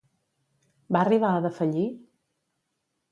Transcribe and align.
Va 0.95 1.03
arribar 1.05 1.33
a 1.33 1.43
defallir? 1.43 1.83